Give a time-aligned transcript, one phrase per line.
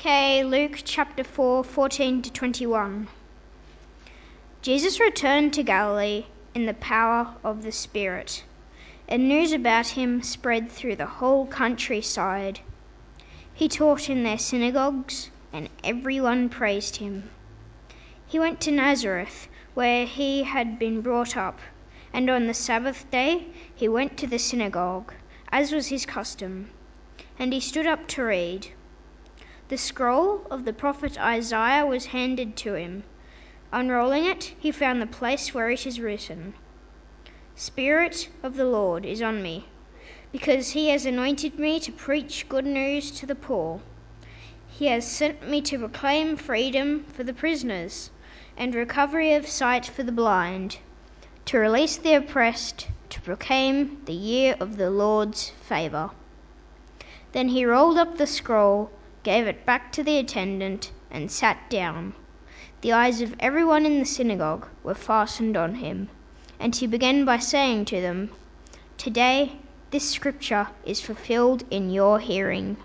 [0.00, 3.08] Okay, Luke chapter 4, 14 to 21.
[4.62, 8.44] Jesus returned to Galilee in the power of the Spirit,
[9.08, 12.60] and news about him spread through the whole countryside.
[13.52, 17.28] He taught in their synagogues, and everyone praised him.
[18.24, 21.58] He went to Nazareth, where he had been brought up,
[22.12, 25.12] and on the Sabbath day he went to the synagogue,
[25.50, 26.70] as was his custom,
[27.36, 28.68] and he stood up to read.
[29.70, 33.02] The scroll of the prophet Isaiah was handed to him.
[33.70, 36.54] Unrolling it, he found the place where it is written
[37.54, 39.66] Spirit of the Lord is on me,
[40.32, 43.82] because he has anointed me to preach good news to the poor.
[44.70, 48.10] He has sent me to proclaim freedom for the prisoners
[48.56, 50.78] and recovery of sight for the blind,
[51.44, 56.12] to release the oppressed, to proclaim the year of the Lord's favour.
[57.32, 58.90] Then he rolled up the scroll
[59.28, 62.14] gave it back to the attendant, and sat down.
[62.80, 66.08] The eyes of everyone in the synagogue were fastened on him,
[66.58, 68.30] and he began by saying to them,
[68.96, 69.52] Today
[69.90, 72.78] this scripture is fulfilled in your hearing.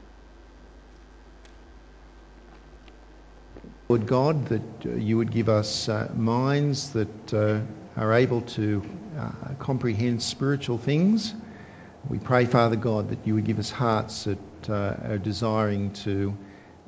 [3.88, 7.62] Lord God, that uh, you would give us uh, minds that uh,
[7.96, 8.84] are able to
[9.18, 11.34] uh, comprehend spiritual things.
[12.10, 16.36] We pray, Father God, that you would give us hearts that uh, are desiring to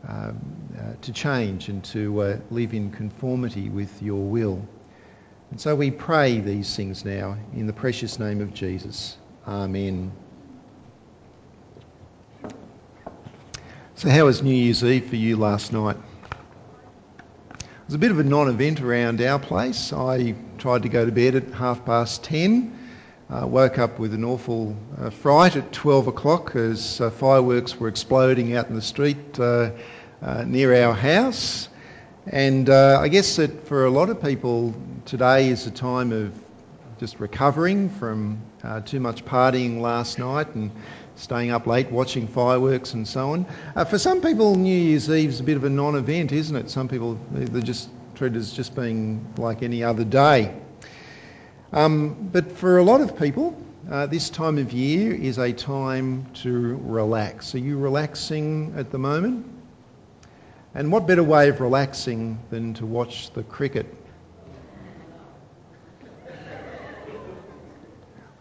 [0.07, 0.39] um,
[0.77, 4.63] uh, to change and to uh, live in conformity with your will.
[5.49, 9.17] And so we pray these things now in the precious name of Jesus.
[9.47, 10.11] Amen.
[13.95, 15.97] So, how was New Year's Eve for you last night?
[17.59, 19.93] It was a bit of a non event around our place.
[19.93, 22.77] I tried to go to bed at half past ten
[23.29, 27.87] uh, woke up with an awful uh, fright at 12 o'clock as uh, fireworks were
[27.87, 29.71] exploding out in the street uh,
[30.21, 31.67] uh, near our house.
[32.27, 36.33] And uh, I guess that for a lot of people, today is a time of
[36.99, 38.41] just recovering from
[38.85, 40.71] too much partying last night and
[41.15, 43.45] staying up late watching fireworks and so on.
[43.85, 46.69] for some people, New Year's Eve is a bit of a non event, isn't it?
[46.69, 50.55] Some people, they just treat it as just being like any other day.
[51.75, 56.27] Um, but for a lot of people, uh, this time of year is a time
[56.35, 57.53] to relax.
[57.53, 59.45] Are you relaxing at the moment?
[60.73, 63.93] And what better way of relaxing than to watch the cricket?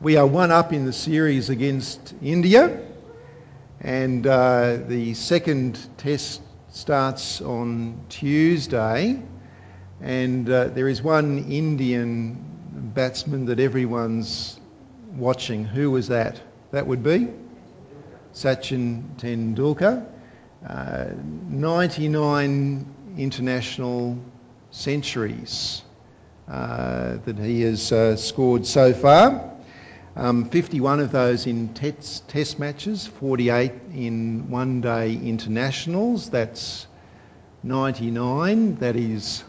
[0.00, 2.80] We are one up in the series against India,
[3.80, 6.40] and uh, the second test
[6.70, 9.20] starts on Tuesday.
[10.00, 14.58] And uh, there is one Indian batsman that everyone's
[15.16, 15.64] watching.
[15.64, 16.40] Who was that?
[16.72, 17.28] That would be
[18.32, 20.06] Sachin Tendulkar.
[20.66, 21.06] Uh,
[21.48, 22.86] 99
[23.16, 24.18] international
[24.70, 25.82] centuries
[26.48, 29.52] uh, that he has uh, scored so far.
[30.16, 36.30] Um, 51 of those in test, test matches, 48 in one day internationals.
[36.30, 36.86] That's
[37.62, 38.76] 99.
[38.76, 39.42] That is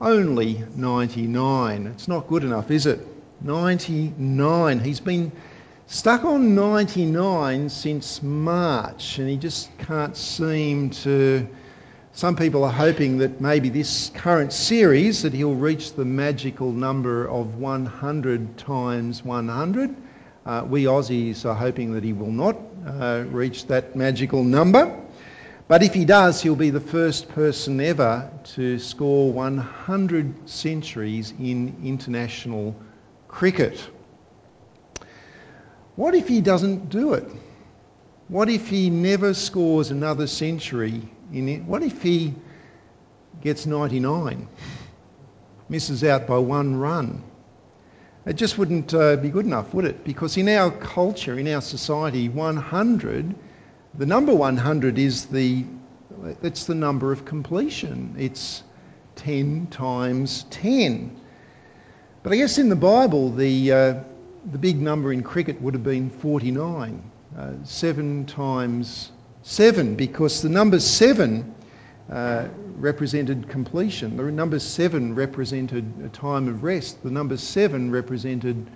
[0.00, 1.86] only 99.
[1.86, 3.00] It's not good enough, is it?
[3.42, 4.80] 99.
[4.80, 5.32] He's been
[5.86, 11.46] stuck on 99 since March and he just can't seem to.
[12.12, 17.28] Some people are hoping that maybe this current series that he'll reach the magical number
[17.28, 19.94] of 100 times 100.
[20.46, 24.98] Uh, we Aussies are hoping that he will not uh, reach that magical number.
[25.68, 31.76] But if he does, he'll be the first person ever to score 100 centuries in
[31.82, 32.76] international
[33.26, 33.90] cricket.
[35.96, 37.28] What if he doesn't do it?
[38.28, 41.64] What if he never scores another century in it?
[41.64, 42.34] What if he
[43.40, 44.48] gets 99,
[45.68, 47.24] misses out by one run?
[48.24, 50.04] It just wouldn't uh, be good enough, would it?
[50.04, 53.34] Because in our culture, in our society, 100
[53.94, 55.64] the number 100 is the,
[56.42, 58.14] it's the number of completion.
[58.18, 58.62] It's
[59.16, 61.18] 10 times 10.
[62.22, 63.94] But I guess in the Bible, the, uh,
[64.50, 67.10] the big number in cricket would have been 49.
[67.36, 69.12] Uh, 7 times
[69.42, 71.54] 7, because the number 7
[72.10, 74.16] uh, represented completion.
[74.16, 77.02] The number 7 represented a time of rest.
[77.02, 78.70] The number 7 represented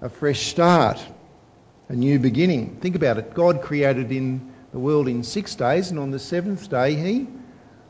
[0.00, 1.04] a fresh start
[1.90, 2.76] a new beginning.
[2.80, 3.34] Think about it.
[3.34, 7.26] God created in the world in six days, and on the seventh day he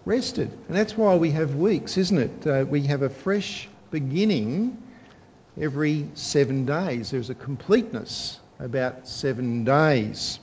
[0.06, 0.50] rested.
[0.69, 2.47] And that's why we have weeks, isn't it?
[2.47, 4.82] Uh, we have a fresh beginning
[5.61, 7.11] every seven days.
[7.11, 10.41] There's a completeness about seven days.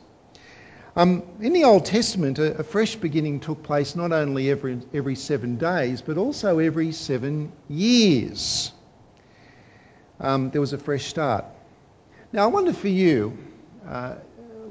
[0.96, 5.16] Um, in the Old Testament, a, a, fresh beginning took place not only every, every
[5.16, 8.72] seven days, but also every seven years.
[10.20, 11.46] Um, there was a fresh start.
[12.34, 13.38] Now, I wonder for you,
[13.88, 14.16] uh,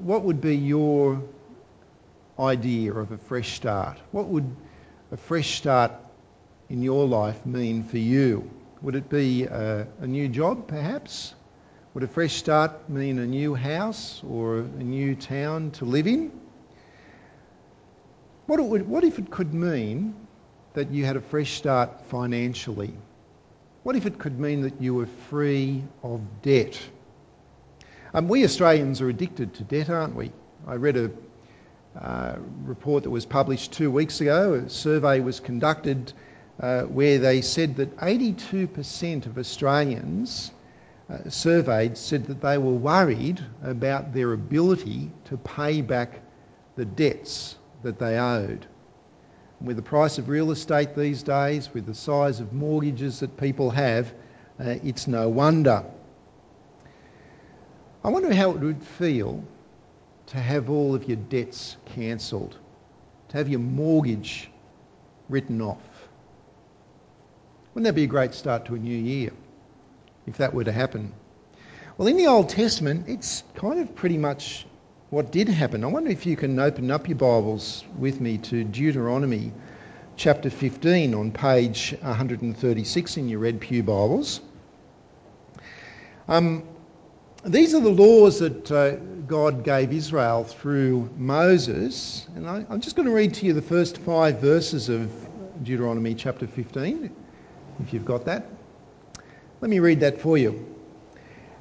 [0.03, 1.23] what would be your
[2.39, 3.99] idea of a fresh start?
[4.13, 4.55] What would
[5.11, 5.93] a fresh start
[6.69, 8.51] in your life mean for you?
[8.83, 11.35] Would it be a, a new job, perhaps?
[11.95, 16.31] Would a fresh start mean a new house or a new town to live in?
[18.49, 20.15] What, would, what if it could mean
[20.75, 22.93] that you had a fresh start financially?
[23.83, 26.79] What if it could mean that you were free of debt?
[28.17, 30.33] Um, we Australians are addicted to debt, aren't we?
[30.67, 31.11] I read a
[32.01, 34.55] uh, report that was published two weeks ago.
[34.55, 36.15] A survey was conducted
[36.59, 40.51] uh, where they said that 82% of Australians
[41.11, 46.23] uh, surveyed said that they were worried about their ability to pay back
[46.75, 48.67] the debts that they owed.
[49.61, 53.69] With the price of real estate these days, with the size of mortgages that people
[53.73, 54.11] have,
[54.59, 55.85] uh, it's no wonder.
[58.07, 59.45] I wonder how it would feel
[60.29, 62.57] to have all of your debts cancelled,
[63.29, 64.51] to have your mortgage
[65.29, 65.83] written off.
[67.75, 69.33] Wouldn't that be a great start to a new year?
[70.27, 71.13] if that were to happen.
[71.97, 74.67] Well, in the Old Testament, it's kind of pretty much
[75.11, 75.85] what did happen.
[75.85, 79.53] I wonder if you can open up your Bibles with me to Deuteronomy
[80.17, 84.41] chapter 15 on page 136 in your Red Pew Bibles.
[86.29, 86.65] Um,
[87.49, 88.97] these are the laws that uh,
[89.27, 92.27] God gave Israel through Moses.
[92.35, 95.11] And I'm just going to read to you the first five verses of
[95.63, 97.11] Deuteronomy chapter 15,
[97.81, 98.47] if you've got that.
[99.61, 100.75] Let me read that for you.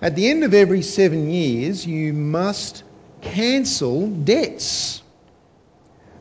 [0.01, 2.83] At the end of every seven years, you must
[3.21, 5.03] cancel debts.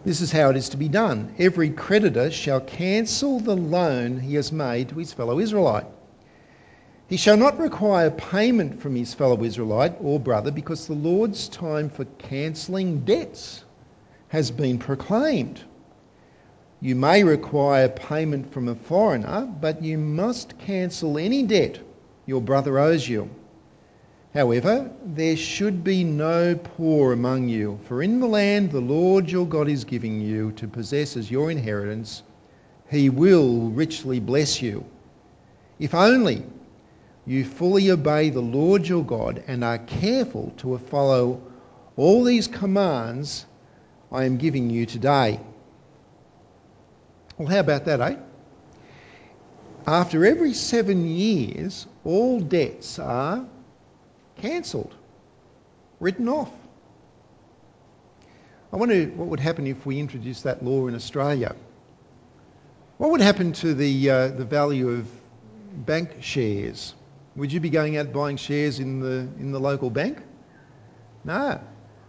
[0.05, 1.35] This is how it is to be done.
[1.39, 5.87] Every creditor shall cancel the loan he has made to his fellow Israelite.
[7.15, 11.89] He shall not require payment from his fellow Israelite or brother because the Lord's time
[11.89, 13.63] for cancelling debts
[14.31, 15.61] has been proclaimed.
[16.81, 21.79] You may require payment from a foreigner, but you must cancel any debt
[22.27, 23.31] your brother owes you.
[24.35, 29.47] However, there should be no poor among you, for in the land the Lord your
[29.47, 32.25] God is giving you to possess as your inheritance,
[32.91, 34.85] he will richly bless you.
[35.79, 36.43] If only
[37.27, 41.43] you fully obey the Lord your God and are careful to follow
[41.97, 43.47] all these commands
[44.13, 45.41] I am giving you today.
[47.39, 48.17] Well, how about that, eh?
[49.87, 53.47] After every seven years, all debts are
[54.37, 54.95] cancelled,
[56.01, 56.51] written off.
[58.73, 61.55] I wonder what would happen if we introduced that law in Australia.
[62.99, 65.09] What would happen to the, uh, the value of
[65.75, 66.95] bank shares?
[67.37, 70.23] Would you be going out buying shares in the, in the local bank?
[71.25, 71.61] No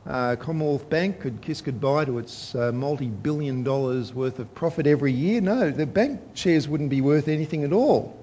[0.08, 4.86] uh, Commonwealth Bank could kiss goodbye to its uh, multi billion dollars worth of profit
[4.86, 5.42] every year.
[5.42, 8.16] No, the bank shares wouldn't be worth anything at all.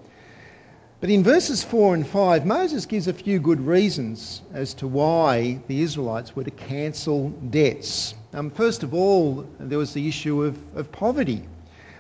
[1.01, 5.61] But in verses 4 and 5, Moses gives a few good reasons as to why
[5.67, 8.15] the Israelites were to cancel debts.
[8.33, 11.43] Um, first of all, there was the issue of, of poverty.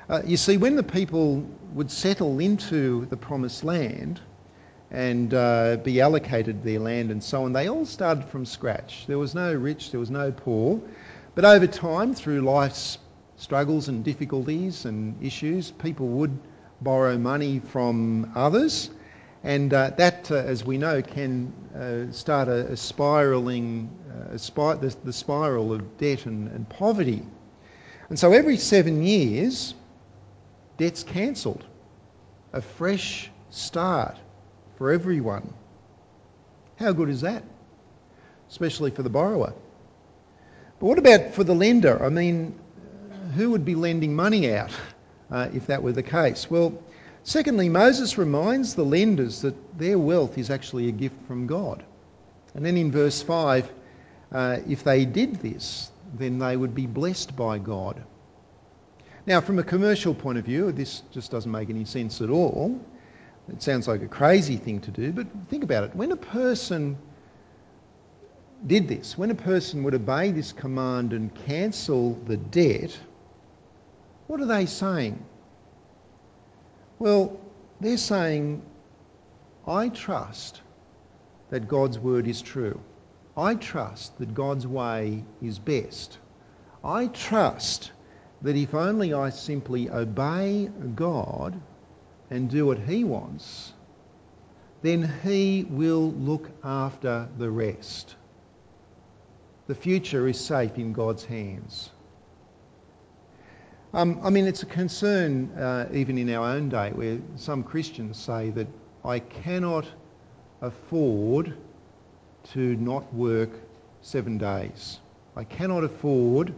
[0.08, 1.44] Uh, you see, when the people
[1.74, 4.20] would settle into the promised land,
[4.92, 7.54] and uh, be allocated their land and so on.
[7.54, 9.06] They all started from scratch.
[9.06, 10.82] There was no rich, there was no poor.
[11.34, 12.98] But over time, through life's
[13.38, 16.38] struggles and difficulties and issues, people would
[16.82, 18.90] borrow money from others.
[19.42, 24.38] And uh, that, uh, as we know, can uh, start a, a spiralling, uh, a
[24.38, 27.22] spir- the, the, spiral of debt and, and poverty.
[28.10, 29.74] And so every seven years,
[30.76, 31.64] debt's cancelled.
[32.52, 34.18] A fresh start
[34.82, 35.54] for everyone.
[36.74, 37.44] How good is that?
[38.50, 39.54] Especially for the borrower.
[40.80, 42.02] But what about for the lender?
[42.02, 42.58] I mean,
[43.36, 44.72] who would be lending money out
[45.30, 46.50] uh, if that were the case?
[46.50, 46.82] Well,
[47.22, 51.84] secondly, Moses reminds the lenders that their wealth is actually a gift from God.
[52.56, 53.70] And then in verse 5,
[54.32, 58.02] uh, if they did this, then they would be blessed by God.
[59.26, 62.80] Now, from a commercial point of view, this just doesn't make any sense at all.
[63.48, 65.96] It sounds like a crazy thing to do, but think about it.
[65.96, 66.96] When a person
[68.66, 72.96] did this, when a person would obey this command and cancel the debt,
[74.28, 75.24] what are they saying?
[76.98, 77.40] Well,
[77.80, 78.62] they're saying,
[79.66, 80.62] I trust
[81.50, 82.80] that God's word is true.
[83.36, 86.18] I trust that God's way is best.
[86.84, 87.90] I trust
[88.42, 91.60] that if only I simply obey God
[92.32, 93.74] and do what He wants,
[94.80, 98.16] then He will look after the rest.
[99.66, 101.90] The future is safe in God's hands.
[103.92, 108.16] Um, I mean, it's a concern uh, even in our own day where some Christians
[108.16, 108.66] say that
[109.04, 109.86] I cannot
[110.62, 111.54] afford
[112.54, 113.50] to not work
[114.00, 114.98] seven days.
[115.36, 116.54] I cannot afford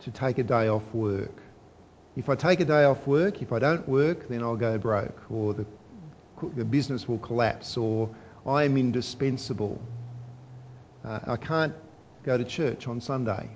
[0.00, 1.41] to take a day off work.
[2.16, 5.18] If I take a day off work, if I don't work, then I'll go broke,
[5.30, 5.64] or the,
[6.54, 8.10] the business will collapse, or
[8.46, 9.80] I am indispensable.
[11.04, 11.74] Uh, I can't
[12.22, 13.48] go to church on Sunday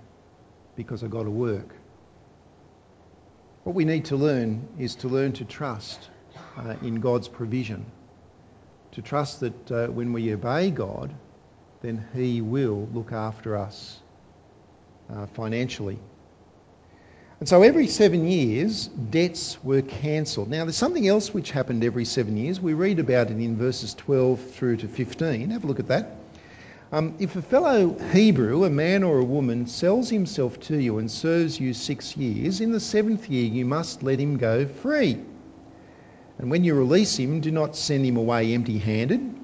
[0.75, 1.75] because I've got to work.
[3.65, 6.09] What we need to learn is to learn to trust
[6.57, 7.85] uh, in God's provision,
[8.93, 11.13] to trust that uh, when we obey God,
[11.83, 13.99] then He will look after us
[15.13, 15.99] uh, financially.
[17.39, 20.49] And so every seven years, debts were cancelled.
[20.49, 22.63] Now, there's something else which happened every seven years.
[22.63, 25.51] We read about it in verses 12 through to 15.
[25.51, 26.17] Have a look at that.
[26.93, 31.11] Um, if a fellow Hebrew, a man or a woman, sells himself to you and
[31.11, 35.19] serves you six years, in the seventh year you must let him go free.
[36.39, 39.35] And when you release him, do not send him away empty handed.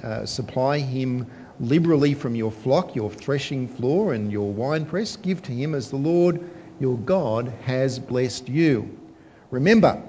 [0.00, 1.26] Uh, supply him
[1.58, 5.16] liberally from your flock, your threshing floor, and your winepress.
[5.16, 6.40] Give to him as the Lord
[6.80, 8.98] your God has blessed you.
[9.50, 10.02] Remember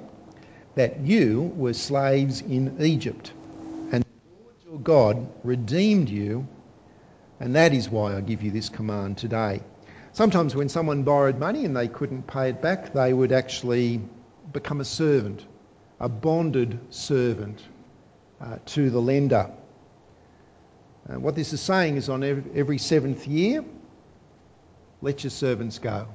[0.75, 3.34] that you were slaves in Egypt,
[3.92, 6.48] and the Lord your God redeemed you
[7.42, 9.62] and that is why I give you this command today.
[10.13, 14.00] Sometimes when someone borrowed money and they couldn't pay it back, they would actually
[14.54, 15.44] become a servant,
[16.00, 17.63] a bonded servant
[18.40, 19.50] uh, to the lender.
[21.10, 22.24] Uh, what this is saying is on
[22.54, 23.66] every seventh year,
[25.01, 26.08] let your servants go.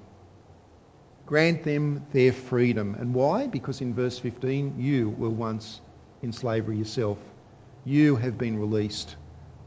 [1.27, 2.95] Grant them their freedom.
[2.95, 3.49] And why?
[3.49, 5.81] Because in verse 15, you were once
[6.23, 7.19] in slavery yourself.
[7.85, 9.17] You have been released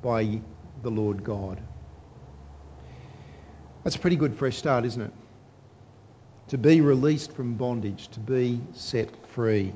[0.02, 0.42] by
[0.82, 1.62] the Lord God.
[3.84, 5.12] That's a pretty good fresh start, isn't it?
[6.50, 9.74] To be released from bondage, to be set free.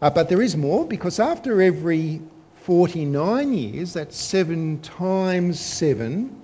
[0.00, 2.22] Uh, but there is more because after every
[2.62, 6.39] 49 years, that's seven times seven,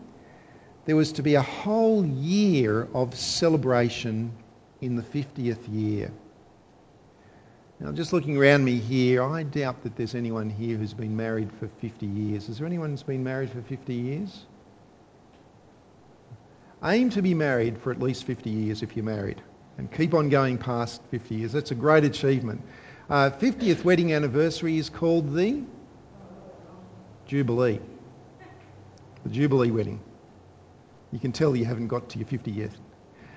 [0.86, 4.32] there was to be a whole year of celebration
[4.80, 6.10] in the 50th year.
[7.80, 11.50] Now, just looking around me here, I doubt that there's anyone here who's been married
[11.60, 12.48] for 50 years.
[12.48, 14.46] Is there anyone who's been married for 50 years?
[16.82, 19.42] Aim to be married for at least 50 years if you're married
[19.78, 21.52] and keep on going past 50 years.
[21.52, 22.62] That's a great achievement.
[23.10, 25.62] Uh, 50th wedding anniversary is called the
[27.26, 27.80] Jubilee.
[29.24, 30.00] The Jubilee wedding.
[31.12, 32.70] You can tell you haven't got to your 50 yet.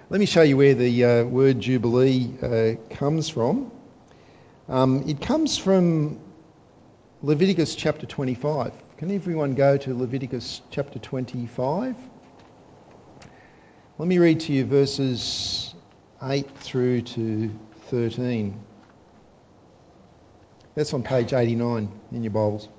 [0.10, 3.72] Let me show you where the uh, word Jubilee uh, comes from.
[4.68, 6.20] Um, it comes from
[7.22, 8.74] Leviticus chapter 25.
[8.98, 11.96] Can everyone go to Leviticus chapter 25?
[13.98, 15.76] Let me read to you verses
[16.24, 17.52] 8 through to
[17.88, 18.60] 13.
[20.76, 22.70] That's on page 89 in your Bibles.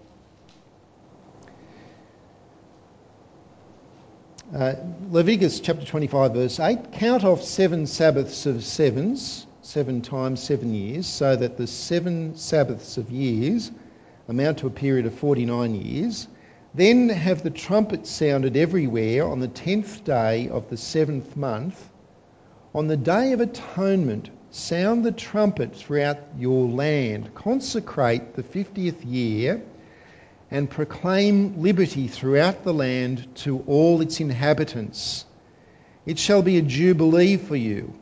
[4.53, 4.75] Uh,
[5.11, 11.07] Leviticus chapter 25, verse 8 Count off seven Sabbaths of sevens seven times seven years,
[11.07, 13.71] so that the seven Sabbaths of years
[14.27, 16.27] amount to a period of 49 years.
[16.75, 21.89] Then have the trumpet sounded everywhere on the tenth day of the seventh month.
[22.75, 27.37] On the day of atonement, sound the trumpet throughout your land.
[27.37, 29.63] Consecrate the fiftieth year
[30.51, 35.25] and proclaim liberty throughout the land to all its inhabitants.
[36.07, 37.95] It shall be a jubilee for you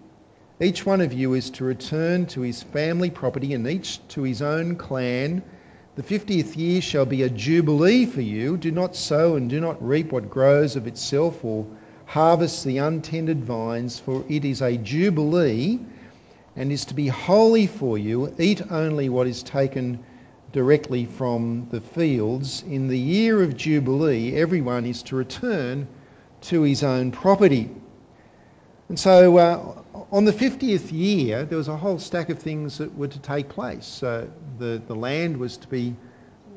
[0.60, 4.42] each one of you is to return to his family property and each to his
[4.42, 5.40] own clan.
[5.94, 8.56] The fiftieth year shall be a jubilee for you.
[8.56, 11.64] Do not sow and do not reap what grows of itself or
[12.06, 15.78] harvest the untended vines, for it is a jubilee
[16.56, 18.34] and is to be holy for you.
[18.36, 20.00] Eat only what is taken
[20.52, 22.62] directly from the fields.
[22.62, 25.86] In the year of Jubilee, everyone is to return
[26.42, 27.70] to his own property.
[28.88, 32.96] And so uh, on the 50th year, there was a whole stack of things that
[32.96, 34.02] were to take place.
[34.02, 34.26] Uh,
[34.58, 35.94] the, the land was to be,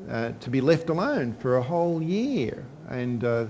[0.09, 2.65] uh, to be left alone for a whole year.
[2.89, 3.47] And uh,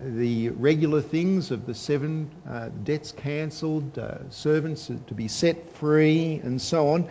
[0.00, 6.40] the regular things of the seven uh, debts cancelled, uh, servants to be set free,
[6.42, 7.08] and so on.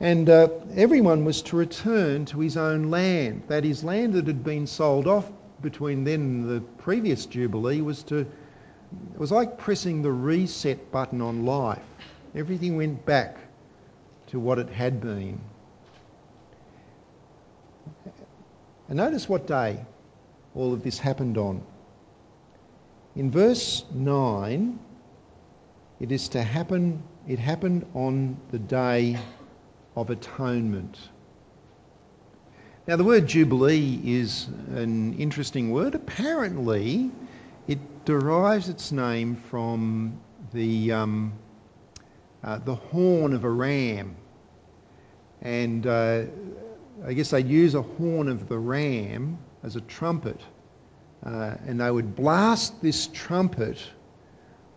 [0.00, 4.44] And uh, everyone was to return to his own land, that is, land that had
[4.44, 5.28] been sold off
[5.60, 11.20] between then and the previous Jubilee was to, it was like pressing the reset button
[11.20, 11.82] on life.
[12.34, 13.38] Everything went back
[14.28, 15.40] to what it had been.
[18.88, 19.84] And notice what day
[20.54, 21.60] all of this happened on.
[23.16, 24.78] In verse 9,
[25.98, 29.18] it is to happen, it happened on the day
[30.00, 30.96] of atonement.
[32.86, 35.96] Now, the word Jubilee is an interesting word.
[35.96, 37.10] Apparently,
[37.66, 40.20] it derives its name from
[40.52, 41.32] the, um,
[42.44, 44.14] uh, the horn of a ram.
[45.42, 46.26] And uh,
[47.04, 50.40] I guess they'd use a horn of the ram as a trumpet.
[51.26, 53.84] Uh, and they would blast this trumpet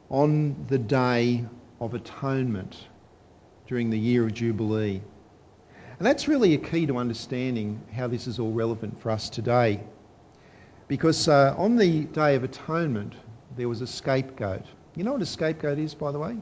[0.10, 1.46] on the day
[1.80, 2.76] of atonement
[3.68, 5.02] during the year of Jubilee.
[6.02, 9.84] And that's really a key to understanding how this is all relevant for us today.
[10.88, 13.14] Because uh, on the Day of Atonement,
[13.56, 14.66] there was a scapegoat.
[14.96, 16.38] You know what a scapegoat is, by the way?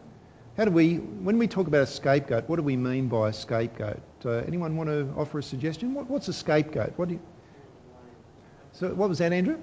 [0.56, 3.34] How do we, when we talk about a scapegoat, what do we mean by a
[3.34, 4.00] scapegoat?
[4.24, 5.94] Uh, anyone want to offer a suggestion?
[5.94, 6.94] What, what's a scapegoat?
[6.96, 7.22] What do you,
[8.72, 9.58] so what was that, Andrew?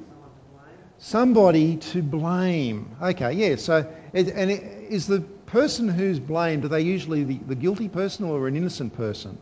[0.98, 2.94] Somebody to blame.
[3.00, 3.56] Okay, yeah.
[3.56, 8.46] So, and is the person who's blamed, are they usually the, the guilty person or
[8.46, 9.38] an innocent person?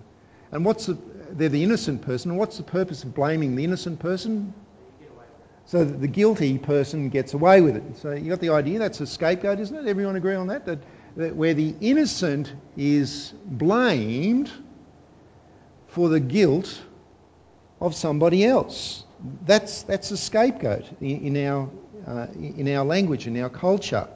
[0.55, 0.97] And what's the,
[1.33, 2.37] they're the innocent person.
[2.37, 4.55] What's the purpose of blaming the innocent person?
[5.67, 7.83] So that the guilty person gets away with it.
[7.97, 8.79] So you got the idea.
[8.79, 9.89] That's a scapegoat, isn't it?
[9.89, 10.67] Everyone agree on that?
[10.67, 10.79] That,
[11.17, 14.51] that where the innocent is blamed
[15.89, 16.81] for the guilt
[17.81, 19.05] of somebody else.
[19.47, 21.71] That's, that's a scapegoat in, in our,
[22.07, 24.07] uh, in our language, in our culture.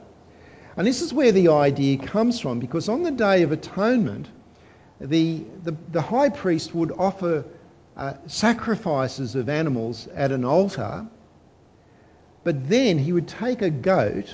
[0.77, 4.29] And this is where the idea comes from, because on the Day of Atonement,
[4.99, 7.45] the, the, the high priest would offer
[7.95, 11.05] uh, sacrifices of animals at an altar,
[12.43, 14.33] but then he would take a goat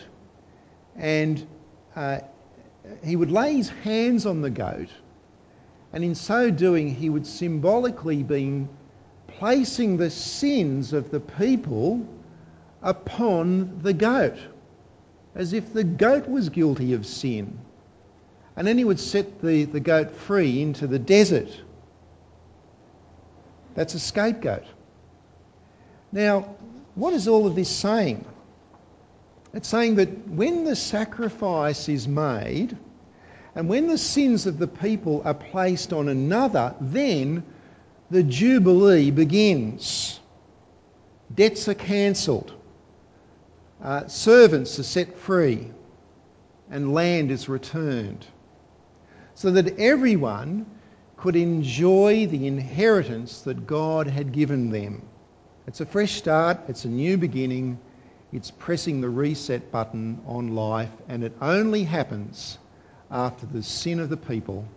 [0.96, 1.46] and
[1.96, 2.20] uh,
[3.04, 4.90] he would lay his hands on the goat,
[5.94, 8.68] and in so doing, he would symbolically be
[9.28, 12.08] placing the sins of the people
[12.82, 14.38] upon the goat,
[15.34, 17.58] as if the goat was guilty of sin.
[18.56, 21.50] And then he would set the, the goat free into the desert.
[23.76, 24.64] That's a scapegoat.
[26.12, 26.56] Now,
[26.96, 28.26] what is all of this saying?
[29.54, 32.78] It's saying that when the sacrifice is made
[33.54, 37.44] and when the sins of the people are placed on another, then
[38.12, 40.20] the Jubilee begins.
[41.34, 42.54] Debts are cancelled.
[43.82, 45.72] Uh, servants are set free.
[46.70, 48.26] And land is returned.
[49.46, 50.66] So that everyone
[51.18, 55.04] could enjoy the inheritance that God had given them.
[55.68, 57.78] It's a fresh start, it's a new beginning,
[58.34, 62.58] it's pressing the reset button on life, and it only happens
[63.12, 64.68] after the sin of the people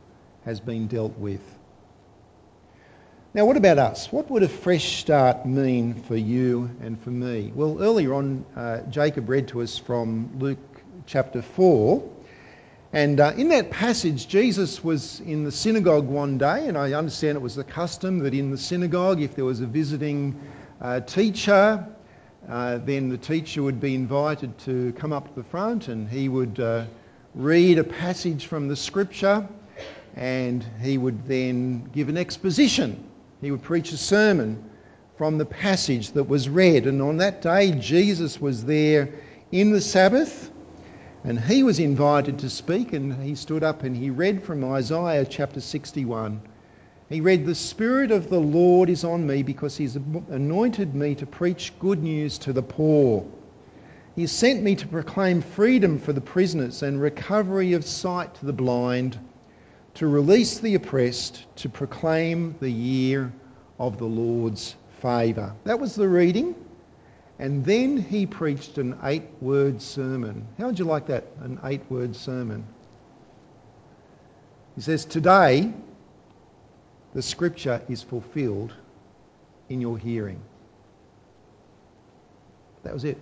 [0.45, 1.41] has been dealt with.
[3.33, 4.13] Now, what about us?
[4.13, 7.53] What would a fresh start mean for you and for me?
[7.55, 10.59] Well, earlier on, uh, Jacob read to us from Luke
[11.07, 12.18] chapter 4.
[12.93, 17.37] And uh, in that passage, Jesus was in the synagogue one day, and I understand
[17.37, 20.41] it was the custom that in the synagogue, if there was a visiting
[20.81, 21.87] uh, teacher,
[22.49, 26.29] uh, then the teacher would be invited to come up to the front and he
[26.29, 26.87] would uh,
[27.35, 29.47] read a passage from the scripture
[30.17, 33.05] and he would then give an exposition
[33.41, 34.65] he would preach a sermon
[35.17, 36.87] from the passage that was read.
[36.87, 39.11] And on that day, Jesus was there
[39.53, 40.51] in the Sabbath
[41.25, 42.93] and he was invited to speak.
[42.93, 46.41] And he stood up and he read from Isaiah chapter 61.
[47.09, 51.27] He read, The Spirit of the Lord is on me because he's anointed me to
[51.27, 53.27] preach good news to the poor.
[54.15, 58.53] He sent me to proclaim freedom for the prisoners and recovery of sight to the
[58.53, 59.19] blind
[59.95, 63.33] to release the oppressed, to proclaim the year
[63.79, 65.55] of the Lord's favour.
[65.65, 66.55] That was the reading.
[67.39, 70.47] And then he preached an eight word sermon.
[70.59, 71.25] How would you like that?
[71.41, 72.67] An eight word sermon.
[74.75, 75.73] He says, Today
[77.15, 78.75] the scripture is fulfilled
[79.69, 80.41] in your hearing.
[82.83, 83.19] That was it.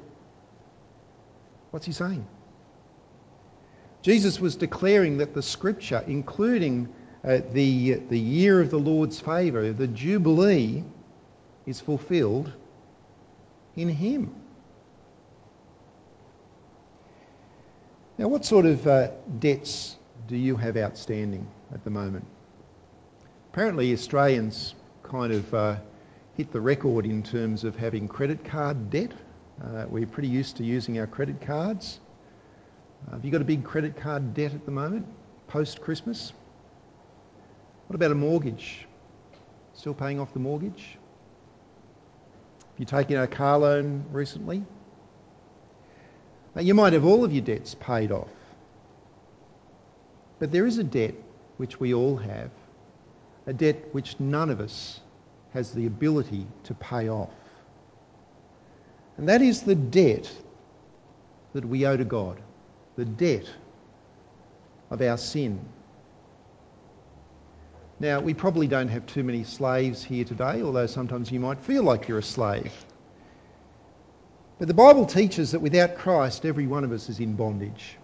[1.70, 2.26] What's he saying?
[4.02, 6.88] Jesus was declaring that the scripture, including
[7.24, 10.84] uh, the, the year of the Lord's favour, the Jubilee,
[11.66, 12.52] is fulfilled
[13.76, 14.34] in Him.
[18.18, 22.24] Now, what sort of uh, debts do you have outstanding at the moment?
[23.52, 25.76] Apparently, Australians kind of uh,
[26.34, 29.12] hit the record in terms of having credit card debt.
[29.62, 32.00] Uh, we're pretty used to using our credit cards.
[33.06, 35.06] Uh, have you got a big credit card debt at the moment,
[35.46, 36.32] post Christmas?
[37.86, 38.86] What about a mortgage?
[39.74, 40.98] Still paying off the mortgage?
[42.78, 44.62] You taken a car loan recently?
[46.54, 48.30] Now, you might have all of your debts paid off.
[50.38, 51.14] But there is a debt
[51.56, 52.50] which we all have,
[53.46, 55.00] a debt which none of us
[55.52, 57.30] has the ability to pay off.
[59.16, 60.30] And that is the debt
[61.54, 62.40] that we owe to God,
[62.96, 63.48] the debt
[64.90, 65.58] of our sin.
[67.98, 71.82] Now, we probably don't have too many slaves here today, although sometimes you might feel
[71.82, 72.72] like you're a slave.
[74.58, 77.96] But the Bible teaches that without Christ, every one of us is in bondage.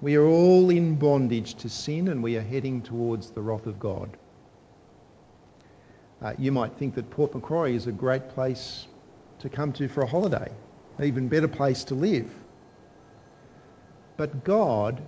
[0.00, 3.80] We are all in bondage to sin and we are heading towards the wrath of
[3.80, 4.16] God.
[6.22, 8.86] Uh, you might think that Port Macquarie is a great place
[9.40, 10.50] to come to for a holiday,
[10.98, 12.30] an even better place to live.
[14.16, 15.00] But God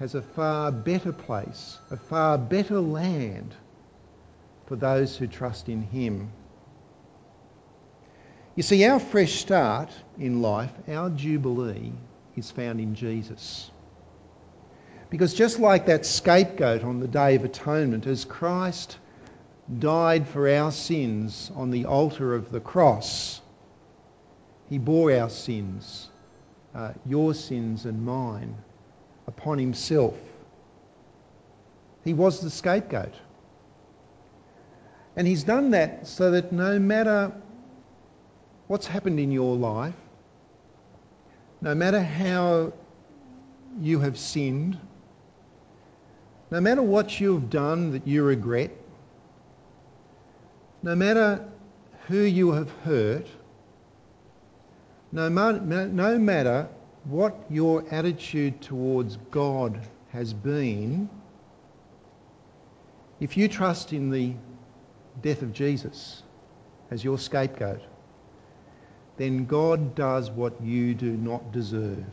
[0.00, 3.54] has a far better place, a far better land
[4.64, 6.32] for those who trust in Him.
[8.56, 11.92] You see, our fresh start in life, our jubilee,
[12.34, 13.70] is found in Jesus.
[15.10, 18.98] Because just like that scapegoat on the Day of Atonement, as Christ
[19.78, 23.40] died for our sins on the altar of the cross.
[24.70, 26.08] He bore our sins,
[26.74, 28.56] uh, your sins and mine,
[29.30, 30.14] upon himself.
[32.04, 33.14] He was the scapegoat.
[35.16, 37.32] And he's done that so that no matter
[38.66, 39.94] what's happened in your life,
[41.60, 42.72] no matter how
[43.80, 44.78] you have sinned,
[46.50, 48.70] no matter what you've done that you regret,
[50.82, 51.44] no matter
[52.08, 53.26] who you have hurt,
[55.12, 56.68] no, no matter
[57.04, 61.08] what your attitude towards God has been,
[63.20, 64.34] if you trust in the
[65.20, 66.22] death of Jesus
[66.90, 67.82] as your scapegoat,
[69.16, 72.04] then God does what you do not deserve.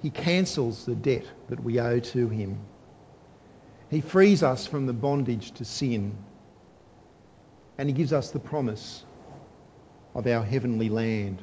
[0.00, 2.60] He cancels the debt that we owe to him.
[3.90, 6.16] He frees us from the bondage to sin
[7.78, 9.04] and he gives us the promise
[10.14, 11.42] of our heavenly land.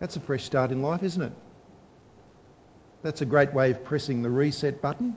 [0.00, 1.32] That's a fresh start in life, isn't it?
[3.02, 5.16] That's a great way of pressing the reset button.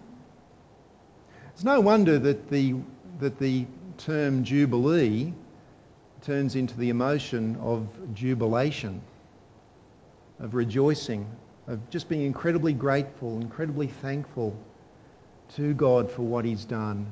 [1.53, 2.75] It's no wonder that the,
[3.19, 3.65] that the
[3.97, 5.33] term jubilee
[6.21, 9.01] turns into the emotion of jubilation,
[10.39, 11.27] of rejoicing,
[11.67, 14.55] of just being incredibly grateful, incredibly thankful
[15.55, 17.07] to God for what he's done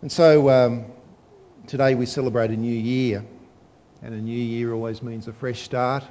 [0.00, 0.84] and so um,
[1.66, 3.24] today we celebrate a new year,
[4.02, 6.04] and a new year always means a fresh start.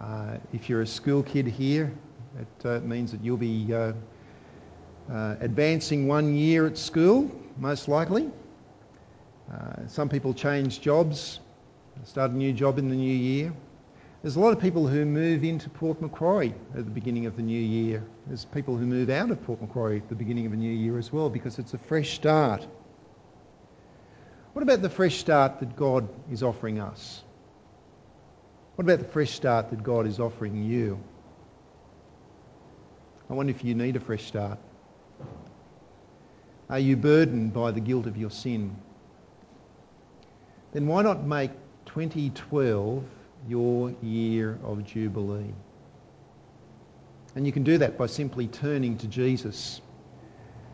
[0.00, 1.92] Uh, if you're a school kid here,
[2.38, 3.92] it uh, means that you'll be uh,
[5.10, 8.30] uh advancing one year at school, most likely.
[9.52, 11.40] Uh, some people change jobs,
[12.04, 13.52] start a new job in the new year.
[14.22, 17.42] There's a lot of people who move into Port Macquarie at the beginning of the
[17.42, 18.04] new year.
[18.26, 20.98] There's people who move out of Port Macquarie at the beginning of a new year
[20.98, 22.66] as well because it's a fresh start.
[24.60, 27.22] What about the fresh start that God is offering us?
[28.74, 31.00] What about the fresh start that God is offering you?
[33.30, 34.58] I wonder if you need a fresh start.
[36.68, 38.76] Are you burdened by the guilt of your sin?
[40.72, 41.52] Then why not make
[41.86, 43.02] 2012
[43.48, 45.54] your year of Jubilee?
[47.34, 49.80] And you can do that by simply turning to Jesus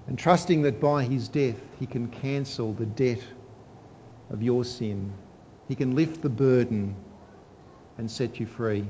[0.09, 3.22] and trusting that by his death he can cancel the debt
[4.30, 5.12] of your sin.
[5.68, 6.94] He can lift the burden
[7.98, 8.86] and set you free.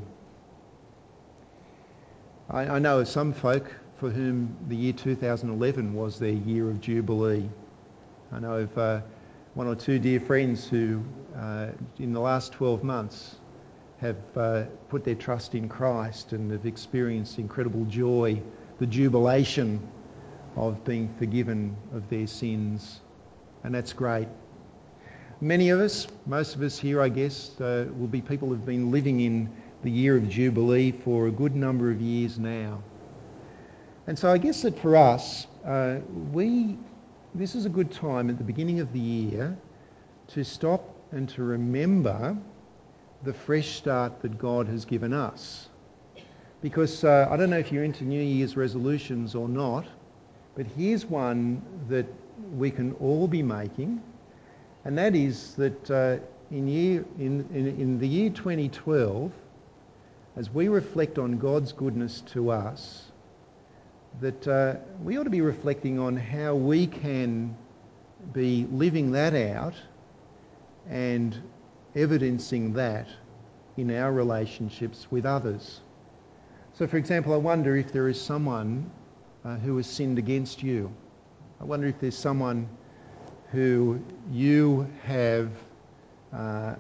[2.51, 6.81] I, I know of some folk for whom the year 2011 was their year of
[6.81, 7.49] Jubilee.
[8.33, 9.01] I know of uh,
[9.55, 11.03] one or two dear friends who,
[11.37, 11.69] uh,
[11.99, 13.37] in the last 12 months,
[13.99, 18.43] have uh, put their trust in Christ and have experienced incredible joy,
[18.79, 19.81] the jubilation
[20.57, 23.01] of being forgiven of their sins.
[23.65, 24.29] And that's great.
[25.41, 28.91] Many of us, most of us here, I guess, uh, will be people who've been
[28.91, 29.51] living in
[29.83, 32.83] the year of Jubilee for a good number of years now.
[34.07, 35.99] And so I guess that for us, uh,
[36.33, 36.79] we,
[37.35, 39.57] this is a good time at the beginning of the year
[40.29, 42.37] to stop and to remember
[43.25, 45.69] the fresh start that God has given us.
[46.63, 49.87] Because uh, I don't know if you're into New Year's resolutions or not,
[50.57, 52.07] But here's one that
[52.57, 54.03] we can all be making,
[54.87, 56.17] and that is that uh,
[56.53, 59.33] in, year, in, in, in the year 2012,
[60.37, 63.07] as we reflect on God's goodness to us,
[64.21, 67.57] that uh, we ought to be reflecting on how we can
[68.33, 69.75] be living that out
[70.89, 71.37] and
[71.97, 73.09] evidencing that
[73.77, 75.81] in our relationships with others.
[76.75, 78.89] So, for example, I wonder if there is someone
[79.45, 80.95] uh, who has sinned against you.
[81.61, 82.69] I wonder if there's someone
[83.53, 85.51] who you have
[86.33, 86.75] uh,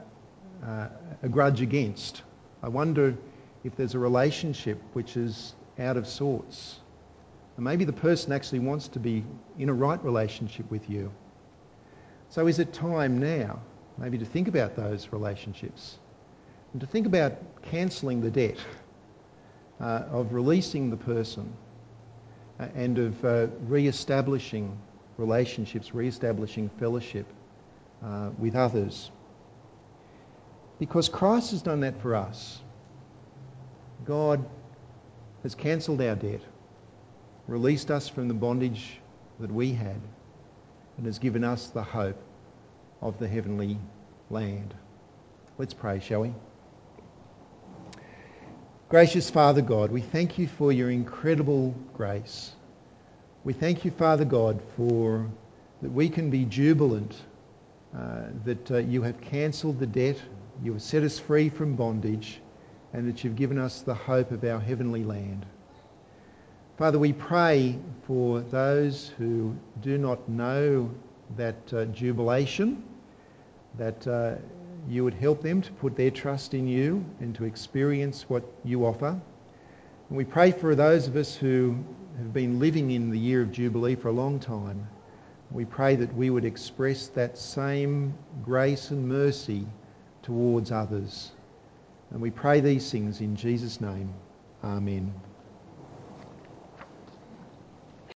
[0.64, 0.88] uh,
[1.22, 2.22] a grudge against.
[2.62, 3.16] I wonder
[3.64, 6.80] if there's a relationship which is out of sorts.
[7.56, 9.24] And maybe the person actually wants to be
[9.58, 11.12] in a right relationship with you.
[12.28, 13.60] So is it time now,
[13.98, 15.98] maybe to think about those relationships
[16.72, 18.58] and to think about cancelling the debt,
[19.80, 21.52] uh, of releasing the person
[22.58, 24.76] uh, and of uh, re-establishing
[25.16, 27.26] relationships, re-establishing fellowship
[28.04, 29.10] uh, with others.
[30.78, 32.60] Because Christ has done that for us.
[34.04, 34.44] God
[35.42, 36.40] has cancelled our debt,
[37.46, 38.98] released us from the bondage
[39.40, 40.00] that we had,
[40.96, 42.20] and has given us the hope
[43.00, 43.78] of the heavenly
[44.30, 44.74] land.
[45.58, 46.34] Let's pray, shall we?
[48.88, 52.55] Gracious Father God, we thank you for your incredible grace.
[53.46, 55.24] We thank you, Father God, for
[55.80, 57.14] that we can be jubilant,
[57.96, 60.20] uh, that uh, you have cancelled the debt,
[60.64, 62.40] you have set us free from bondage,
[62.92, 65.46] and that you've given us the hope of our heavenly land.
[66.76, 70.90] Father, we pray for those who do not know
[71.36, 72.82] that uh, jubilation,
[73.78, 74.34] that uh,
[74.88, 78.84] you would help them to put their trust in you and to experience what you
[78.84, 79.16] offer.
[80.08, 81.76] And we pray for those of us who
[82.18, 84.86] have been living in the year of Jubilee for a long time.
[85.50, 89.66] We pray that we would express that same grace and mercy
[90.22, 91.32] towards others.
[92.10, 94.12] And we pray these things in Jesus' name.
[94.64, 95.12] Amen.